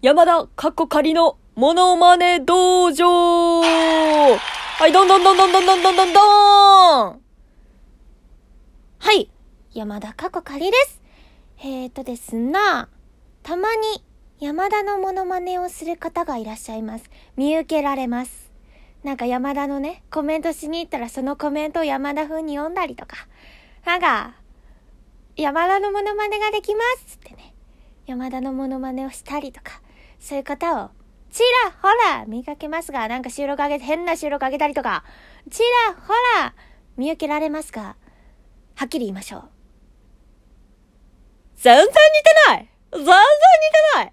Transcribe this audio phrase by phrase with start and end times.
[0.00, 6.20] 山田かっこ仮のモノマネ道場はい、どんどんどんどんどんどんどんどんど
[7.14, 7.20] ん
[9.00, 9.28] はい。
[9.72, 11.02] 山田かこかりです。
[11.64, 12.88] えーとですな、
[13.42, 14.04] たまに
[14.38, 17.10] 山田のモノマネをする方がいらっしゃいます。
[17.34, 18.52] 見受けられます。
[19.02, 23.16] なんか山田のね、コメントしに行ったらそのコメントを山田風に読んだりとか、
[23.84, 24.36] なんか、
[25.34, 27.52] 山田のモノマネができますってね、
[28.06, 29.82] 山田のモノマネをしたりとか、
[30.20, 30.90] そういう方を
[31.30, 35.04] ちらほら見かけますが、なんか収録上げて、変な収録上げたりとか、
[35.50, 36.54] ちらほら
[36.96, 37.96] 見受けられますが、
[38.74, 39.48] はっきり言いましょう。
[41.56, 41.96] 全然似て
[42.48, 43.16] ない全然似て
[43.96, 44.12] ない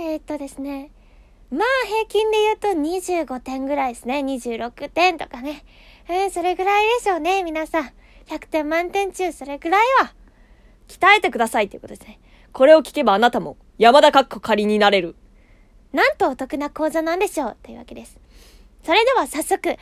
[0.00, 0.90] えー、っとですね。
[1.50, 4.20] まあ平均で言うと25点ぐらいですね。
[4.20, 5.64] 26点とかね。
[6.08, 7.90] えー、それぐらいでしょうね、皆さん。
[8.26, 10.14] 100点満点中それぐらいは。
[10.88, 12.18] 鍛えてくださいということですね。
[12.52, 15.16] これを聞けばあなたも山田かっこ仮になれる。
[15.92, 18.18] なんとお得な講座なんでしょうというわけです。
[18.84, 19.78] それでは早速、伝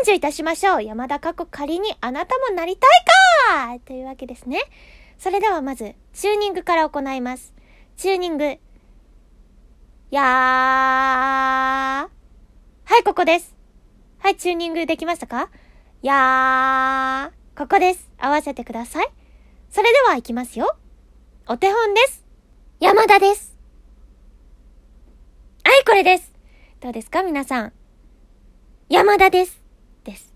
[0.00, 0.82] 授いたしましょう。
[0.82, 2.90] 山田過去仮にあなたもなりたい
[3.78, 4.60] かというわけですね。
[5.18, 7.52] それではまず、チューニングから行います。
[7.96, 8.58] チューニング。
[10.10, 10.22] やー。
[10.22, 12.08] は
[12.98, 13.54] い、ここです。
[14.18, 15.50] はい、チューニングできましたか？
[16.02, 17.58] やー。
[17.58, 18.10] ここです。
[18.18, 19.08] 合わせてください。
[19.70, 20.76] それでは行きますよ。
[21.46, 22.24] お手本です。
[22.80, 23.59] 山田です。
[25.90, 26.32] これです。
[26.78, 27.24] どうですか？
[27.24, 27.72] 皆さん。
[28.88, 29.60] 山田です。
[30.04, 30.32] です。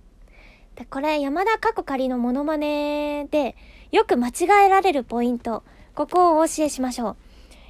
[0.74, 3.54] で、これ、山田過去仮のモノマネで、
[3.92, 5.62] よく間違えられるポイント。
[5.94, 7.16] ここをお教えしましょ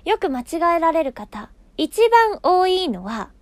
[0.06, 0.08] う。
[0.08, 1.50] よく間違えられる方。
[1.76, 3.32] 一番多いのは、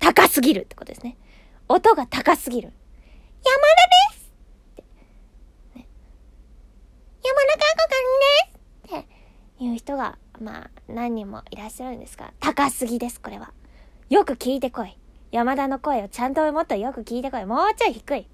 [0.00, 1.16] 高すぎるってことですね。
[1.66, 2.74] 音が高すぎる。
[3.42, 4.32] 山田です
[4.72, 4.74] っ
[5.72, 5.88] て、ね、
[7.24, 7.88] 山田過去
[8.90, 13.52] 仮ですっていう人が、まあ、何人もいらっしゃるんですが、高すぎです、これは。
[14.10, 14.96] よく聞いてこい。
[15.30, 17.46] 山田の声をちゃんともっとよく聞いてこい。
[17.46, 18.26] もうちょい低い。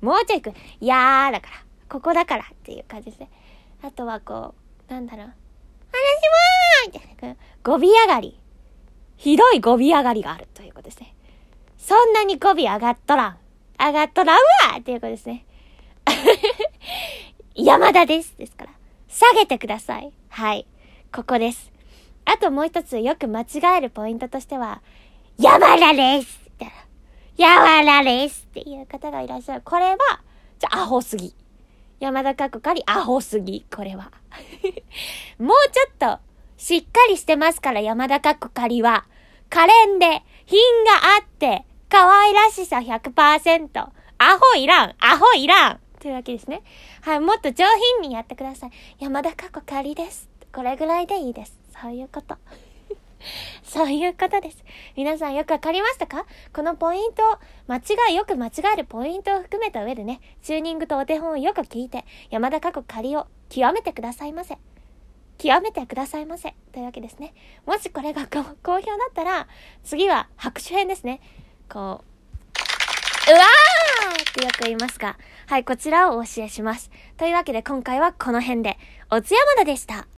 [0.00, 0.54] もうちょい低い。
[0.80, 1.52] いやーだから。
[1.88, 3.30] ここだからっていう感じですね。
[3.82, 4.54] あとはこ
[4.88, 5.26] う、なんだろう。
[5.26, 5.36] 話し
[6.90, 8.38] まーみたいな、語尾上がり。
[9.16, 11.14] ひどい語尾上がりがあるということですね。
[11.78, 13.38] そんなに語尾上がっとらん。
[13.78, 14.42] 上がっとらんわ
[14.78, 15.44] っていうことですね。
[17.54, 18.36] 山田です。
[18.36, 18.70] ですから。
[19.08, 20.12] 下げてください。
[20.28, 20.66] はい。
[21.14, 21.70] ここです。
[22.24, 23.46] あともう一つよく間違
[23.76, 24.80] えるポイントとしては、
[25.38, 26.74] 山田ですみたいな。
[27.36, 29.62] 山田ですっていう方がいらっしゃる。
[29.62, 29.98] これは、
[30.58, 31.34] じゃあ、アホすぎ。
[32.00, 33.66] 山田かっこかり、アホすぎ。
[33.70, 34.10] これは。
[35.38, 36.18] もうちょっと、
[36.56, 39.04] しっかりしてますから、山田かっこかりは。
[39.50, 43.68] 可憐で、品があって、可愛らしさ100%。
[44.16, 46.62] アホいらんアホいらんというわけですね。
[47.02, 47.66] はい、もっと上
[48.00, 48.70] 品にやってください。
[48.98, 50.32] 山田かっこかりです。
[50.54, 51.58] これぐらいでいいです。
[51.80, 52.36] そういうこと。
[53.64, 54.64] そういうことです。
[54.96, 56.26] 皆さんよくわかりましたか？
[56.52, 64.58] このポイントを、間違いよく間違えるポイントを含めた上でね、チューニングとお手本をよく聞いて、山田過去仮を極めてくださいませ。
[65.38, 66.54] 極めてくださいませ。
[66.72, 67.32] というわけですね。
[67.64, 69.48] もしこれが好評だったら、
[69.84, 71.20] 次は拍手編ですね。
[71.68, 76.90] こう、うわーってよく言いますが、はい、こちらをお教えします。
[77.16, 78.78] というわけで今回はこの辺で、
[79.10, 80.06] おつ山田でした。